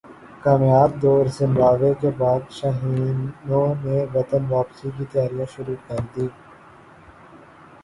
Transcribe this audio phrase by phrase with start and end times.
[0.43, 6.27] کامیاب دورہ زمبابوے کے بعد شاہینوں نے وطن واپسی کی تیاریاں شروع کردیں